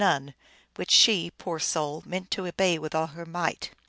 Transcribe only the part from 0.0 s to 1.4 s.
283 none, which she,